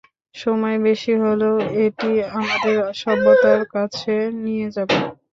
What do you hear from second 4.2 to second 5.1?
নিয়ে যাবে।